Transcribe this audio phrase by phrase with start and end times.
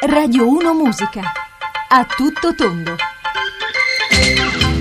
[0.00, 1.22] Radio 1 Musica.
[1.88, 2.94] A tutto tondo.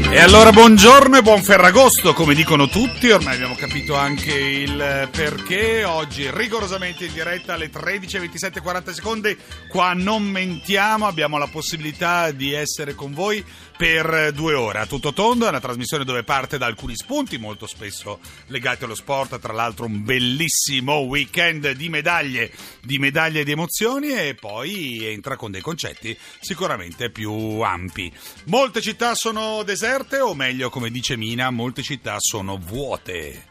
[0.09, 5.83] E allora buongiorno e buon Ferragosto, come dicono tutti, ormai abbiamo capito anche il perché.
[5.83, 9.37] Oggi rigorosamente in diretta alle 13.27.40 secondi,
[9.67, 13.44] qua non mentiamo, abbiamo la possibilità di essere con voi
[13.78, 17.67] per due ore a tutto tondo, è una trasmissione dove parte da alcuni spunti, molto
[17.67, 22.49] spesso legati allo sport, tra l'altro un bellissimo weekend di medaglie,
[22.81, 28.12] di medaglie e di emozioni e poi entra con dei concetti sicuramente più ampi.
[28.46, 33.46] Molte città sono deserte o meglio come dice Mina, molte città sono vuote.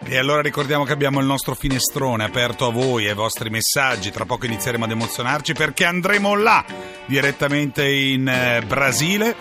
[0.00, 4.10] E allora ricordiamo che abbiamo il nostro finestrone aperto a voi e ai vostri messaggi.
[4.10, 6.64] Tra poco inizieremo ad emozionarci perché andremo là
[7.06, 9.36] direttamente in eh, Brasile.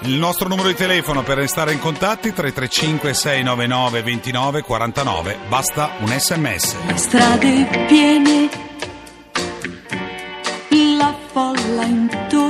[0.00, 5.38] Il nostro numero di telefono per restare in contatti 335 699 29 49.
[5.48, 6.94] Basta un sms.
[6.94, 8.48] Strade piene,
[10.96, 12.43] la folla intorno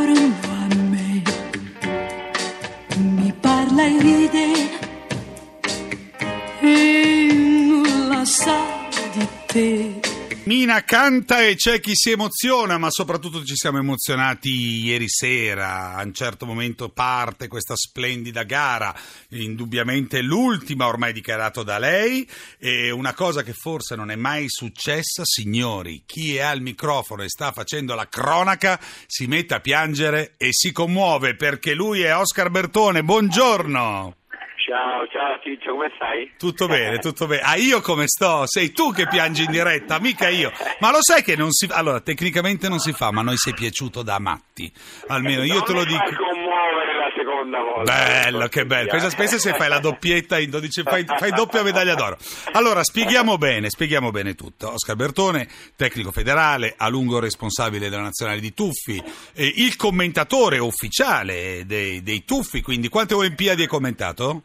[10.74, 15.94] Mina canta e c'è chi si emoziona, ma soprattutto ci siamo emozionati ieri sera.
[15.94, 18.92] A un certo momento parte questa splendida gara,
[19.28, 22.28] indubbiamente l'ultima ormai dichiarato da lei.
[22.58, 27.28] E una cosa che forse non è mai successa, signori, chi è al microfono e
[27.28, 32.50] sta facendo la cronaca si mette a piangere e si commuove perché lui è Oscar
[32.50, 33.04] Bertone.
[33.04, 34.23] Buongiorno!
[34.66, 36.32] Ciao, ciao Ciccio, come stai?
[36.38, 37.42] Tutto bene, tutto bene.
[37.42, 38.44] Ah, io come sto?
[38.46, 40.50] Sei tu che piangi in diretta, mica io.
[40.80, 41.74] Ma lo sai che non si fa?
[41.74, 44.72] Allora, tecnicamente non si fa, ma noi sei piaciuto da matti.
[45.08, 46.22] Almeno io te lo Non mi fai dico.
[46.22, 47.92] commuovere la seconda volta.
[47.92, 48.88] Bello, che bello.
[48.88, 52.16] Cosa pensi se fai la doppietta in 12, fai, fai doppia medaglia d'oro.
[52.52, 54.72] Allora, spieghiamo bene, spieghiamo bene tutto.
[54.72, 58.96] Oscar Bertone, tecnico federale, a lungo responsabile della nazionale di Tuffi,
[59.34, 64.44] eh, il commentatore ufficiale dei, dei Tuffi, quindi quante Olimpiadi hai commentato?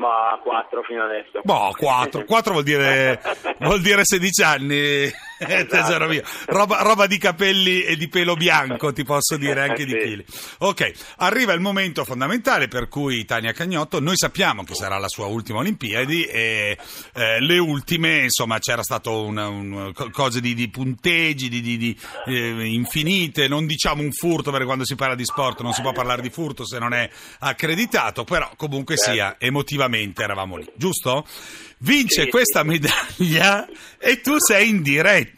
[0.00, 1.40] Ma quattro fino adesso.
[1.42, 3.20] Boh, 4, 4 vuol dire,
[3.58, 5.10] vuol dire 16 anni,
[5.46, 6.22] eh, tesoro mio.
[6.46, 9.98] Roba, roba di capelli e di pelo bianco, ti posso dire, anche di Sì.
[9.98, 10.24] chili.
[10.58, 15.26] Ok, arriva il momento fondamentale per cui Tania Cagnotto, noi sappiamo che sarà la sua
[15.26, 16.76] ultima Olimpiadi e
[17.14, 21.76] eh, le ultime, insomma, c'era stato un, un- co- cose di, di punteggi, di, di-
[21.76, 25.80] di, eh, infinite, non diciamo un furto perché quando si parla di sport non si
[25.82, 27.08] può parlare di furto se non è
[27.40, 31.26] accreditato, però comunque sia, emotivamente eravamo lì, giusto?
[31.82, 33.66] Vince Sì, questa medaglia
[33.98, 35.29] e tu sei in diretta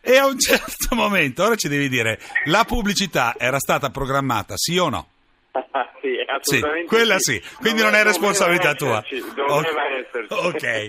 [0.00, 4.76] e a un certo momento, ora ci devi dire, la pubblicità era stata programmata, sì
[4.78, 5.08] o no?
[6.00, 9.06] sì, Sì, assolutamente quella sì, quindi non è Doveva- responsabilità doveva tua.
[9.18, 10.32] esserci, Doveva esserci.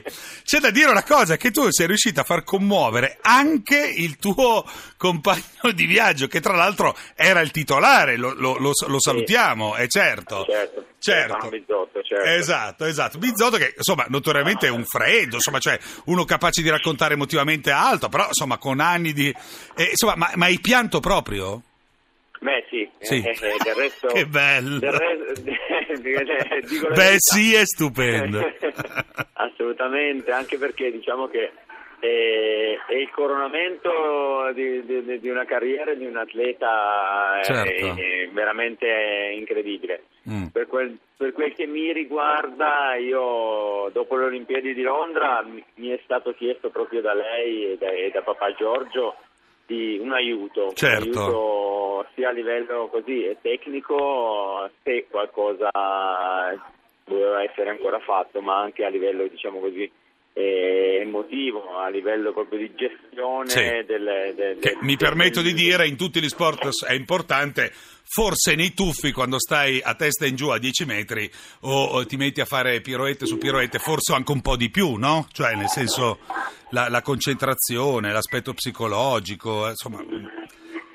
[0.05, 4.17] Ok, c'è da dire una cosa, che tu sei riuscita a far commuovere anche il
[4.17, 4.65] tuo
[4.97, 9.87] compagno di viaggio, che tra l'altro era il titolare, lo, lo- lo- lo salutiamo, è
[9.87, 10.45] certo.
[10.49, 11.49] Certo, Certo.
[11.49, 12.27] Bizzotto, certo.
[12.27, 13.17] Esatto, esatto.
[13.19, 18.09] Bizzotto che insomma notoriamente è un freddo, insomma, cioè uno capace di raccontare emotivamente alto,
[18.09, 19.29] però insomma con anni di...
[19.75, 21.61] eh, insomma, ma, ma hai pianto proprio?
[22.39, 23.15] Beh sì, Sì.
[23.23, 24.07] eh, eh, del resto...
[24.13, 24.79] Che bello.
[24.79, 24.91] La
[25.97, 27.15] Beh verità.
[27.17, 28.41] sì, è stupendo.
[29.33, 31.51] Assolutamente, anche perché diciamo che
[31.99, 37.99] eh, è il coronamento di, di- di una carriera di un atleta Certo.
[37.99, 40.03] è veramente incredibile.
[40.29, 40.45] Mm.
[40.47, 45.89] Per quel, per quel che mi riguarda, io dopo le Olimpiadi di Londra mi, mi
[45.89, 49.15] è stato chiesto proprio da lei e da, e da papà Giorgio
[49.65, 51.07] di un aiuto, Certo.
[51.09, 55.69] un aiuto sia a livello così eh, tecnico se qualcosa
[57.05, 59.89] doveva essere ancora fatto, ma anche a livello diciamo così
[60.41, 63.59] emotivo, a livello proprio di gestione Sì.
[63.85, 67.71] del, del- Che del- mi permetto di dire, in tutti gli sport è importante,
[68.03, 71.29] forse nei tuffi quando stai a testa in giù a 10 metri
[71.61, 74.95] o, o ti metti a fare piroette su piroette, forse anche un po' di più,
[74.95, 75.27] no?
[75.31, 76.19] Cioè nel senso
[76.71, 80.03] la, la concentrazione, l'aspetto psicologico, eh, insomma...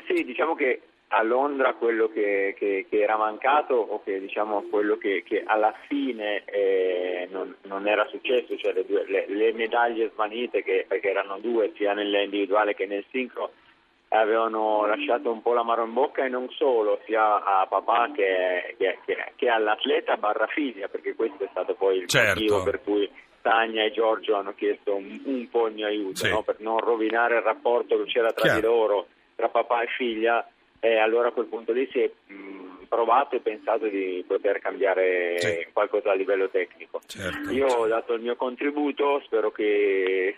[0.06, 0.80] Sì, diciamo che
[1.14, 5.74] a Londra quello che, che- che era mancato o che diciamo quello che, che alla
[5.86, 11.10] fine eh, non, non era successo, cioè le, due- le- le medaglie svanite, che, perché
[11.10, 13.52] erano due sia nell'individuale che nel sincro,
[14.08, 18.76] avevano lasciato un po' l'amaro in bocca e non solo, sia a papà che,
[19.36, 22.40] che- all'atleta barra figlia, perché questo è stato poi il Certo.
[22.40, 23.10] motivo per cui
[23.40, 26.30] Tania e Giorgio hanno chiesto un, un po' il mio aiuto, Sì.
[26.30, 26.42] no?
[26.42, 28.60] per non rovinare il rapporto che c'era tra Chiaro.
[28.60, 30.46] di loro, tra papà e figlia,
[30.84, 35.38] e allora a quel punto lì si è mh, provato e pensato di poter cambiare
[35.38, 35.66] Sì.
[35.72, 37.00] qualcosa a livello tecnico.
[37.06, 37.82] Certo, Io certo.
[37.84, 40.36] ho dato il mio contributo, spero che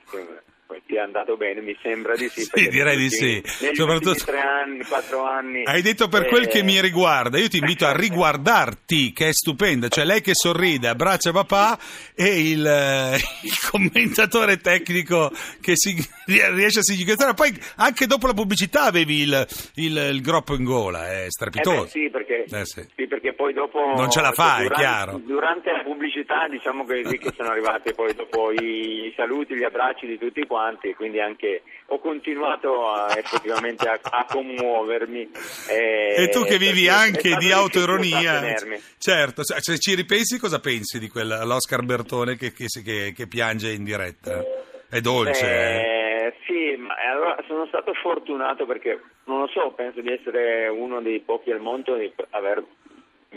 [0.87, 2.43] ti è andato bene, mi sembra di sì.
[2.43, 3.43] Sì, direi di sì.
[3.73, 5.63] Soprattutto- tre anni, quattro anni.
[5.65, 9.33] Hai detto per quel eh, che mi riguarda, io ti invito a riguardarti, che è
[9.33, 11.79] stupenda, cioè lei che sorride, abbraccia papà
[12.15, 15.31] e il, eh, il commentatore tecnico
[15.61, 15.95] che si,
[16.27, 17.35] riesce a significare.
[17.35, 19.47] Poi anche dopo la pubblicità avevi il,
[19.77, 21.83] il, il groppo in gola, è Eh strepitoso.
[21.85, 22.87] beh, sì, perché, Eh, sì.
[22.97, 23.93] sì, perché poi dopo...
[23.97, 25.19] Non ce la fai, durante, chiaro.
[25.25, 30.19] Durante la pubblicità diciamo che, che sono arrivati poi dopo i saluti, gli abbracci di
[30.19, 35.31] tutti quanti e quindi anche ho continuato a, effettivamente a, a commuovermi.
[35.69, 38.55] eh, E tu che vivi anche di autoironia,
[38.99, 43.85] certo, se ci ripensi cosa pensi di quell'Oscar Bertone che, che che- che piange in
[43.85, 44.43] diretta?
[44.89, 45.47] È dolce.
[45.47, 46.27] eh?
[46.27, 51.01] Eh, sì, ma allora sono stato fortunato perché, non lo so, penso di essere uno
[51.01, 52.65] dei pochi al mondo di aver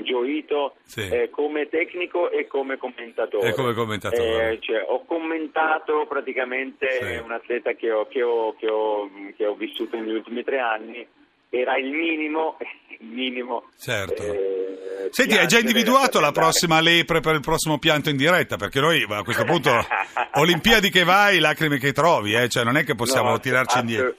[0.03, 1.07] gioito Sì.
[1.07, 3.49] eh, come tecnico e come commentatore.
[3.49, 4.51] E come commentatore.
[4.51, 7.15] Eh, cioè, ho commentato praticamente Sì.
[7.23, 11.05] un atleta che ho, che, ho, che, ho, che ho vissuto negli ultimi tre anni,
[11.49, 12.57] era il minimo,
[12.99, 13.69] il minimo.
[13.79, 14.21] Certo.
[14.23, 18.57] eh, Senti, hai già individuato la prossima lepre per il prossimo pianto in diretta?
[18.57, 19.71] Perché noi a questo punto,
[20.35, 22.49] Olimpiadi che vai, lacrime che trovi, eh?
[22.49, 24.15] cioè non è che possiamo No, tirarci assu- indietro.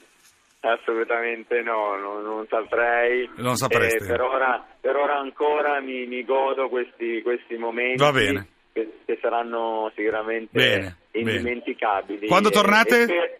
[0.72, 3.28] Assolutamente no, no, non saprei.
[3.36, 4.04] Non sapresti.
[4.04, 8.46] Eh, per, ora, per ora ancora mi, mi godo questi, questi momenti Va bene.
[8.72, 11.30] Che, che saranno sicuramente Bene, bene.
[11.32, 12.26] indimenticabili.
[12.26, 13.02] Quando tornate?
[13.02, 13.38] e per-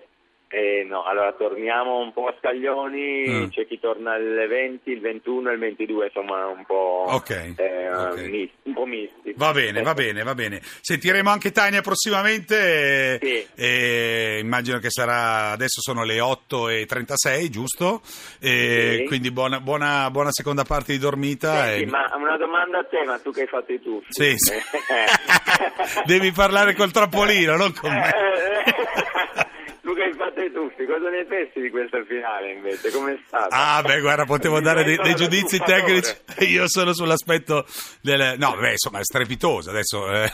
[0.49, 3.49] eh, no, allora torniamo un po' a scaglioni, Mm.
[3.49, 7.95] c'è chi torna il 20, il 21 e il 22, insomma un po', Ok, eh,
[7.95, 8.19] ok.
[8.29, 9.35] misti, un po' misti.
[9.37, 10.61] Va bene, va bene, va bene.
[10.81, 13.19] Sentiremo anche Tania prossimamente.
[13.21, 13.47] Sì.
[13.55, 15.51] eh, immagino che sarà.
[15.51, 18.01] Adesso sono le 8.36, giusto?
[18.41, 19.05] Eh, Sì.
[19.07, 21.65] Quindi buona, buona, buona seconda parte di dormita.
[21.67, 24.07] Senti, e- ma una domanda a te, ma tu che hai fatto i tuffi?
[24.11, 24.55] Sì, sì.
[26.05, 28.11] Devi parlare col troppolino, non con me.
[29.83, 32.91] tu che hai fatto i tuffi, cosa ne pensi di questa finale invece?
[32.91, 33.49] Com'è stata?
[33.55, 36.13] Ah, beh, guarda, potevo dare dei, dei giudizi tecnici.
[36.51, 37.67] Io sono sull'aspetto
[38.01, 38.35] del.
[38.39, 39.71] No, beh, insomma, è strepitoso.
[39.71, 40.31] Adesso, eh,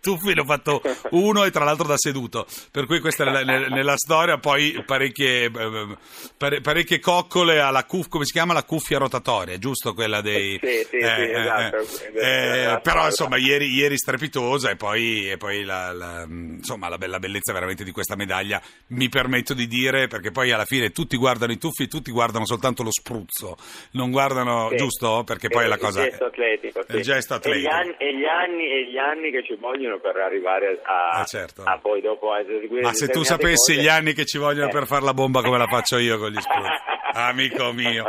[0.00, 2.46] tuffi ne ho fatto uno e tra l'altro da seduto.
[2.70, 4.38] Per cui questa è la- nel- nella storia.
[4.38, 5.96] Poi parecchie, eh,
[6.36, 8.52] pare- parecchie coccole alla cuffia, come si chiama?
[8.52, 9.94] La cuffia rotatoria, giusto?
[9.94, 10.58] Quella dei.
[10.60, 11.76] Sì, sì, sì, esatto.
[12.14, 12.80] Eh, Esatto.
[12.82, 17.52] però, insomma, ieri, ieri strepitosa e poi, e poi la, la- insomma, la bella bellezza
[17.52, 18.60] veramente di questa medaglia.
[18.88, 22.82] Mi permetto di dire, perché poi alla fine tutti guardano i tuffi, tutti guardano soltanto
[22.82, 23.56] lo spruzzo,
[23.92, 24.76] non guardano, Sì.
[24.76, 25.22] giusto?
[25.24, 26.02] Perché poi Eh, la cosa.
[26.04, 26.82] Il gesto atletico.
[26.88, 26.96] sì.
[26.96, 27.68] il gesto atletico.
[27.68, 31.20] E gli, anni, e, gli anni, e gli anni che ci vogliono per arrivare a,
[31.20, 31.62] Ah, certo.
[31.64, 34.68] a poi dopo a eseguire Ma se tu sapessi cose- gli anni che ci vogliono
[34.68, 34.72] Eh.
[34.72, 36.70] per fare la bomba come la faccio io con gli spruzzi.
[37.12, 38.06] Amico mio.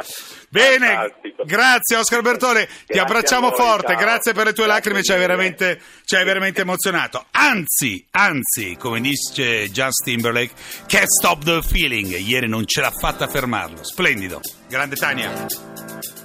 [0.50, 1.44] Bene, Fantastico.
[1.46, 3.98] grazie Oscar Bertone, ti Grazie abbracciamo a voi, forte, ciao.
[4.02, 7.26] grazie per le tue Grazie lacrime, ci hai veramente, ci hai veramente emozionato.
[7.32, 10.54] Anzi, anzi, come dice Justin Timberlake,
[10.88, 13.84] can't stop the feeling, ieri non ce l'ha fatta a fermarlo.
[13.84, 14.42] Splendido.
[14.70, 15.30] Grande Tania.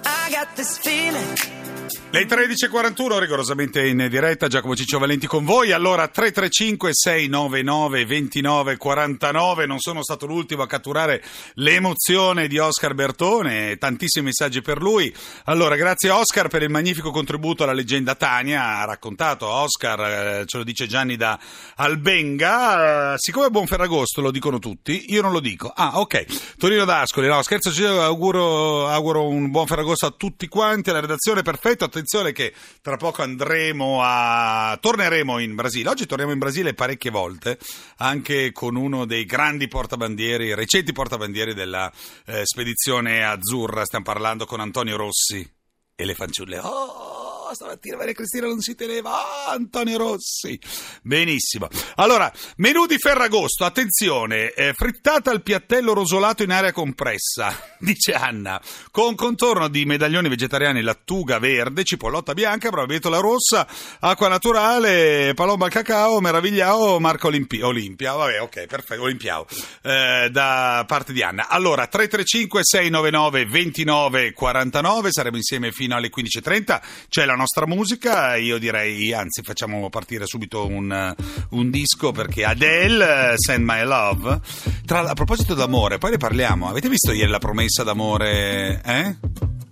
[0.04, 1.68] I got this feeling.
[2.10, 5.72] Le 13.41 rigorosamente in diretta, Giacomo Ciccio Valenti con voi.
[5.72, 11.22] Allora 335 699 2949, non sono stato l'ultimo a catturare
[11.56, 15.14] l'emozione di Oscar Bertone, tantissimi messaggi per lui.
[15.44, 20.56] Allora grazie Oscar per il magnifico contributo alla leggenda Tania, ha raccontato Oscar, eh, ce
[20.56, 21.38] lo dice Gianni da
[21.76, 25.70] Albenga, eh, siccome è buon Ferragosto lo dicono tutti, io non lo dico.
[25.76, 31.00] Ah ok, Torino d'Ascoli, no scherzo, auguro, auguro un buon Ferragosto a tutti quanti, alla
[31.00, 34.78] redazione perfetto, attenzione che tra poco andremo a...
[34.81, 37.59] torneremo in Brasile, oggi torniamo in Brasile parecchie volte,
[37.99, 41.93] anche con uno dei grandi portabandieri, recenti portabandieri della
[42.26, 45.49] eh, spedizione azzurra, stiamo parlando con Antonio Rossi
[45.95, 46.59] e le fanciulle.
[46.61, 47.08] Oh!
[47.55, 49.11] Stamattina Maria Cristina non si teneva.
[49.11, 50.59] Ah, Antonio Rossi.
[51.02, 51.69] Benissimo.
[51.97, 53.64] Allora, menù di Ferragosto.
[53.64, 60.28] Attenzione, eh, frittata al piattello rosolato in aria compressa, dice Anna, con contorno di medaglioni
[60.28, 63.67] vegetariani, lattuga verde, cipollotta bianca, bravetola rossa,
[64.00, 68.12] acqua naturale, palomba al cacao, meravigliao, marca Olimpi- Olimpia.
[68.12, 69.47] Vabbè, ok, perfetto, Olimpiao.
[69.83, 71.49] Eh, da parte di Anna.
[71.49, 76.81] Allora, 335 699 29 49, saremo insieme fino alle 15.30.
[77.09, 81.14] C'è la nostra musica, io direi, anzi, facciamo partire subito un,
[81.50, 84.40] un disco perché Adele, eh, Send My Love.
[84.85, 86.68] Tra, a proposito d'amore, poi ne parliamo.
[86.68, 88.83] Avete visto ieri la promessa d'amore?
[88.85, 89.16] Eh?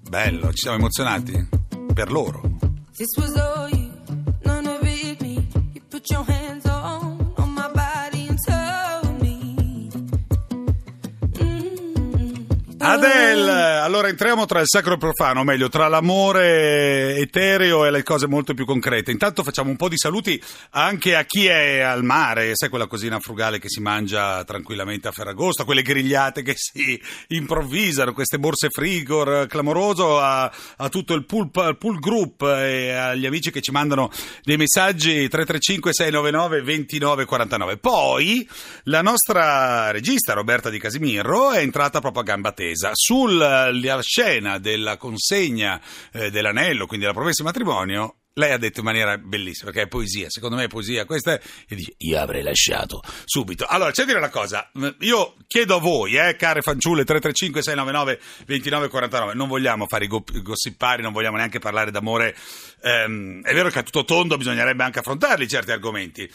[0.09, 1.49] Bello, ci siamo emozionati.
[1.93, 2.41] Per loro.
[2.97, 3.91] This was all you,
[4.45, 5.47] none of it me.
[5.73, 6.66] You put your hands
[12.89, 17.91] Adele, allora entriamo tra il sacro e il profano, o meglio, tra l'amore etereo e
[17.91, 19.11] le cose molto più concrete.
[19.11, 20.41] Intanto facciamo un po' di saluti
[20.71, 25.11] anche a chi è al mare, sai quella cosina frugale che si mangia tranquillamente a
[25.11, 30.45] Ferragosto, quelle grigliate che si improvvisano, queste borse frigor, clamoroso, a,
[30.77, 34.13] a tutto il pool, pool group e agli amici che ci mandano
[34.45, 37.79] dei messaggi 335 699 2949.
[37.79, 38.49] Poi
[38.85, 44.97] la nostra regista Roberta Di Casimirro è entrata proprio a gamba tesa sulla scena della
[44.97, 45.81] consegna
[46.13, 48.17] eh, dell'anello, quindi la promessa di matrimonio.
[48.39, 51.41] Lei ha detto in maniera bellissima, perché è poesia, secondo me è poesia questa, è,
[51.67, 53.65] e dice, io avrei lasciato subito.
[53.65, 59.87] Allora, c'è dire una cosa, io chiedo a voi, eh, care fanciulle, 335-699-2949, non vogliamo
[59.87, 62.37] fare i gossipari, non vogliamo neanche parlare d'amore,
[62.83, 66.31] ehm, è vero che a tutto tondo bisognerebbe anche affrontarli certi argomenti,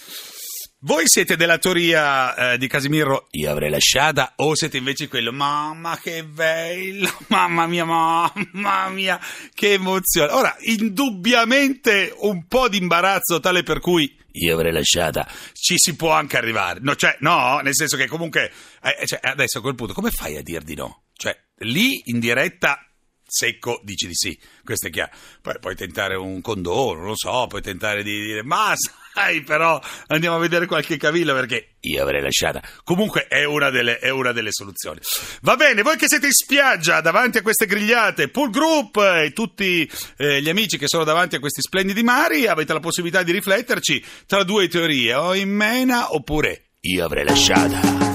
[0.84, 6.00] voi siete della teoria eh, di Casimiro io avrei lasciata o siete invece quello mamma
[6.02, 9.20] che bello, mamma mia, mamma mia,
[9.54, 10.32] che emozione.
[10.32, 16.14] Ora, indubbiamente un po' di imbarazzo tale per cui io avrei lasciata, ci si può
[16.14, 16.80] anche arrivare.
[16.82, 20.36] No, cioè, no, nel senso che comunque eh, cioè, adesso a quel punto come fai
[20.38, 21.04] a dir di no?
[21.14, 22.84] Cioè, lì in diretta
[23.24, 25.12] secco dici di sì, questo è chiaro.
[25.42, 28.74] Poi puoi tentare un condono, non lo so, puoi tentare di dire ma
[29.14, 32.62] sai però andiamo a vedere qualche cavillo perché io avrei lasciata.
[32.84, 35.00] Comunque è una delle, è una delle soluzioni.
[35.42, 39.90] Va bene, voi che siete in spiaggia davanti a queste grigliate, Pool Group e tutti
[40.18, 44.04] eh, gli amici che sono davanti a questi splendidi mari, avete la possibilità di rifletterci
[44.26, 48.11] tra due teorie, o in mena oppure io avrei lasciata.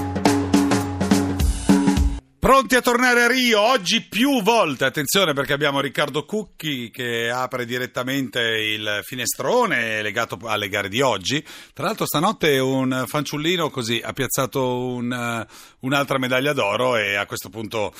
[2.39, 7.65] Pronti a tornare a Rio oggi più volte, attenzione perché abbiamo Riccardo Cucchi che apre
[7.65, 11.43] direttamente il finestrone legato alle gare di oggi.
[11.73, 15.45] Tra l'altro stanotte un fanciullino così ha piazzato un,
[15.79, 17.91] un'altra medaglia d'oro e a questo punto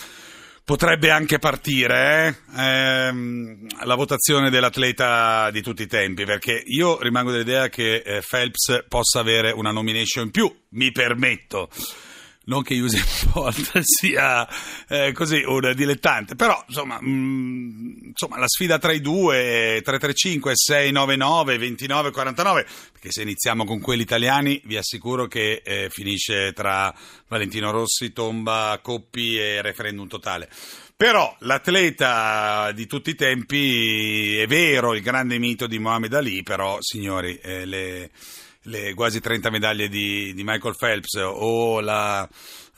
[0.63, 2.62] potrebbe anche partire eh?
[2.62, 8.86] ehm, la votazione dell'atleta di tutti i tempi perché io rimango dell'idea che eh, Phelps
[8.88, 11.70] possa avere una nomination in più, mi permetto
[12.47, 14.47] non che Usain Bolt sia
[14.87, 20.51] eh, così un dilettante, però insomma, mh, mm, insomma, la sfida tra i due 335
[20.55, 26.93] 699 2949 perché se iniziamo con quelli italiani vi assicuro che eh, finisce tra
[27.27, 30.49] Valentino Rossi, Tomba, Coppi e referendum totale.
[30.95, 36.77] Però l'atleta di tutti i tempi è vero, il grande mito di Mohamed Ali, però
[36.79, 38.09] signori, eh, le
[38.67, 42.27] le quasi 30 medaglie di, di Michael Phelps o la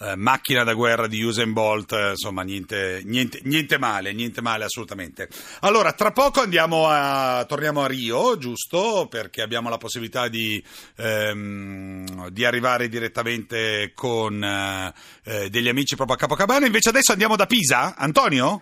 [0.01, 4.63] eh, macchina da guerra di Usain Bolt, eh, insomma niente, niente, niente, male, niente male
[4.63, 5.27] assolutamente.
[5.61, 9.07] Allora, tra poco andiamo a, torniamo a Rio, giusto?
[9.09, 10.63] Perché abbiamo la possibilità di,
[10.97, 14.93] ehm, di arrivare direttamente con eh,
[15.25, 18.61] eh degli amici proprio a Capocabana, invece adesso andiamo da Pisa, Antonio?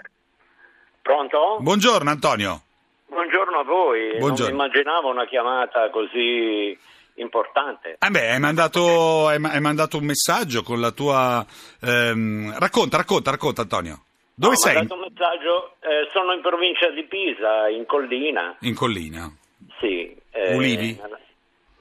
[1.02, 1.58] Pronto?
[1.60, 2.62] Buongiorno Antonio.
[3.10, 4.56] Buongiorno a voi, Buongiorno.
[4.56, 6.78] non immaginavo una chiamata così
[7.18, 7.98] importante.
[8.00, 11.46] Eh beh, hai mandato, hai, hai mandato un messaggio con la tua...
[11.82, 14.04] Ehm, racconta, racconta, racconta Antonio.
[14.34, 14.76] Dove no, sei?
[14.76, 18.56] Ho mandato un messaggio, eh, sono in provincia di Pisa, in collina.
[18.62, 19.32] In collina?
[19.80, 20.16] Sì.
[20.32, 21.02] Eh, Ulivi?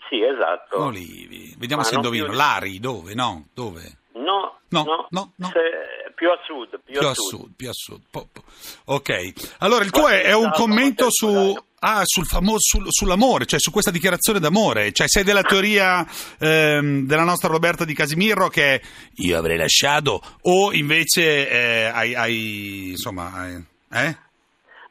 [0.08, 0.84] Sì, esatto.
[0.84, 1.54] Olivi.
[1.58, 2.26] Vediamo Ma se indovino.
[2.26, 2.34] Più...
[2.34, 3.14] Lari, dove?
[3.14, 3.98] No, dove?
[4.16, 5.32] No, no, no.
[5.36, 5.52] no,
[6.14, 6.80] più a sud.
[6.84, 7.40] Più, più a, a sud.
[7.40, 7.54] sud.
[7.56, 8.00] Più a sud.
[8.10, 8.42] Po, po.
[8.86, 9.56] Ok.
[9.58, 11.54] Allora, il tuo è, è un commento su...
[11.78, 14.92] Ah, sul famo- sul, sull'amore, cioè su questa dichiarazione d'amore.
[14.92, 16.04] Cioè, sei della teoria
[16.40, 18.80] ehm, della nostra Roberta di Casimirro che
[19.16, 24.16] io avrei lasciato, o invece eh, hai, hai, insomma, hai, eh?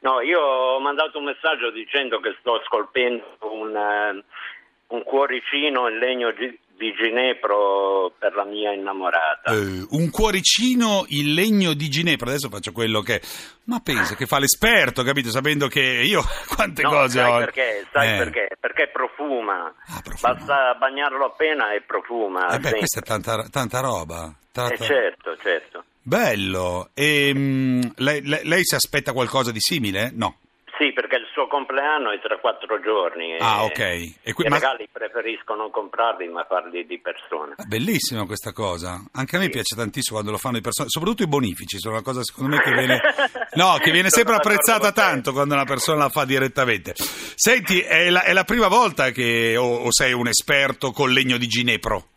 [0.00, 5.98] No, io ho mandato un messaggio dicendo che sto scolpendo un, uh, un cuoricino in
[5.98, 6.30] legno
[6.76, 9.52] di ginepro per la mia innamorata.
[9.52, 13.20] Uh, un cuoricino in legno di ginepro, adesso faccio quello che...
[13.64, 15.30] Ma pensa che fa l'esperto, capito?
[15.30, 16.22] Sapendo che io
[16.54, 17.38] quante no, cose sai ho...
[17.38, 17.86] Perché?
[17.90, 18.16] Sai eh.
[18.18, 18.48] perché?
[18.60, 19.74] Perché profuma.
[19.88, 20.34] Ah, profuma.
[20.34, 22.48] Basta bagnarlo appena e profuma.
[22.48, 24.32] Eh beh, questa è tanta, tanta roba.
[24.52, 24.74] Tanta...
[24.74, 25.84] Eh certo, certo.
[26.02, 26.90] Bello.
[26.94, 30.12] E, um, lei, lei, lei si aspetta qualcosa di simile?
[30.14, 30.38] No.
[30.78, 31.05] Sì, perché
[31.46, 33.36] suo compleanno è tra quattro giorni.
[33.38, 33.78] Ah, ok.
[34.22, 34.56] E qui, I ma...
[34.56, 37.54] regali preferisco non comprarli, ma farli di persona.
[37.66, 39.02] Bellissima questa cosa.
[39.12, 39.50] Anche a me sì.
[39.50, 42.62] piace tantissimo quando lo fanno di persona, soprattutto i bonifici, sono una cosa secondo me
[42.62, 43.00] che viene,
[43.54, 46.94] no, che viene sempre apprezzata tanto quando una persona la fa direttamente.
[46.96, 51.38] Senti, è la, è la prima volta che o, o sei un esperto col legno
[51.38, 52.08] di ginepro?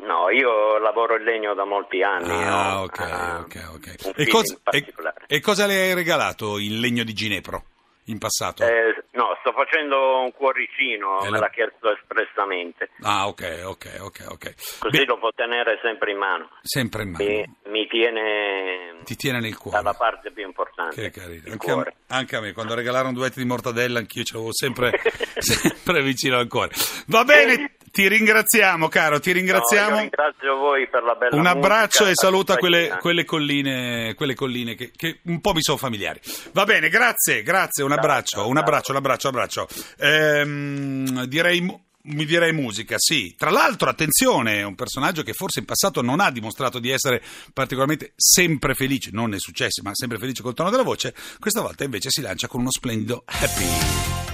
[0.00, 2.30] No, io lavoro il legno da molti anni.
[2.30, 2.80] Ah, no?
[2.82, 4.12] ok, ah, ok, ok.
[4.16, 4.92] E cosa, e,
[5.26, 7.64] e cosa, le hai regalato il legno di ginepro
[8.10, 8.64] in passato?
[8.64, 11.38] Eh, no, sto facendo un cuoricino, me la...
[11.38, 12.90] l'ha chiesto espressamente.
[13.02, 14.24] Ah, ok, ok, ok.
[14.28, 14.54] okay.
[14.78, 16.50] Così Beh, lo può tenere sempre in mano.
[16.62, 17.24] Sempre in mano.
[17.24, 19.78] Mi, mi tiene Ti tiene nel cuore.
[19.78, 21.00] dalla parte più importante.
[21.00, 21.50] Che carino.
[21.50, 25.00] Anche a, anche a me, quando regalarono duetti di mortadella, anch'io ce l'avevo sempre,
[25.38, 26.72] sempre vicino al cuore.
[27.06, 29.94] Va bene, ti ringraziamo, caro, ti No, ringraziamo.
[29.96, 34.34] io ringrazio voi per la bella Un abbraccio musica, e saluta quelle, quelle colline, quelle
[34.34, 36.20] colline che, che un po' mi sono familiari.
[36.52, 39.68] Va bene, grazie, grazie, un abbraccio, un abbraccio, un abbraccio, un abbraccio.
[39.98, 41.60] Ehm, direi,
[42.02, 43.34] mi direi musica, sì.
[43.36, 47.22] Tra l'altro, attenzione, è un personaggio che forse in passato non ha dimostrato di essere
[47.52, 51.14] particolarmente sempre felice, non è successo, ma sempre felice col tono della voce.
[51.38, 54.29] Questa volta invece si lancia con uno splendido happy.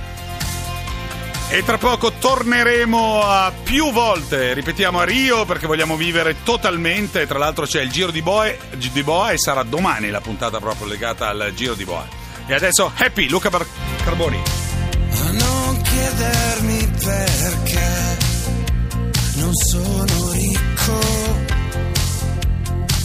[1.48, 7.38] E tra poco torneremo a più volte, ripetiamo a Rio perché vogliamo vivere totalmente, tra
[7.38, 11.28] l'altro c'è il Giro di Boa, di Boa e sarà domani la puntata proprio legata
[11.28, 12.06] al Giro di Boa.
[12.46, 13.66] E adesso Happy, Luca Bar-
[14.04, 14.42] Carboni.
[15.18, 18.16] A non chiedermi perché
[19.34, 20.98] non sono ricco.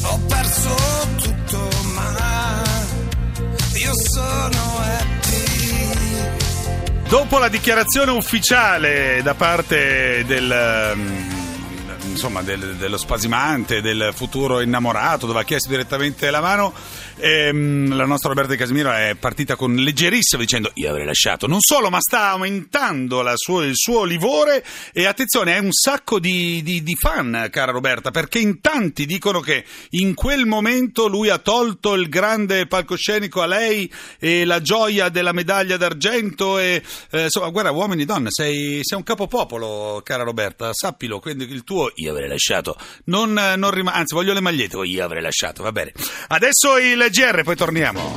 [0.03, 0.75] Ho perso
[1.21, 2.63] tutto, ma
[3.75, 4.71] io sono.
[7.11, 10.93] Dopo la dichiarazione ufficiale da parte del...
[10.95, 11.29] mm,
[12.09, 16.73] Insomma, del- dello spasimante, del futuro innamorato, dove ha chiesto direttamente la mano.
[17.17, 21.47] Ehm, la nostra Roberta Casimiro è partita con leggerissimo dicendo: Io avrei lasciato.
[21.47, 24.63] Non solo, ma sta aumentando sua- il suo livore.
[24.93, 29.39] E attenzione, è un sacco di, di- di fan, cara Roberta, perché in tanti dicono
[29.39, 35.09] che in quel momento lui ha tolto il grande palcoscenico a lei e la gioia
[35.09, 36.57] della medaglia d'argento.
[36.59, 41.19] E eh, insomma, guarda, uomini e donne, sei, sei un capopopolo, cara Roberta, sappilo.
[41.19, 42.77] Quindi il tuo io avrei lasciato.
[43.05, 44.77] Non, non rim- anzi, voglio le magliette.
[44.77, 45.91] Io avrei lasciato, va bene.
[46.27, 48.15] Adesso il GR, poi torniamo.